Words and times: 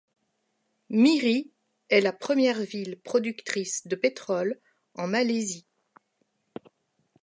Miri 0.89 1.51
est 1.89 2.01
la 2.01 2.11
première 2.11 2.59
ville 2.59 2.99
productrice 3.03 3.85
de 3.87 3.95
pétrole 3.95 4.59
en 4.95 5.05
Malaisie. 5.07 5.67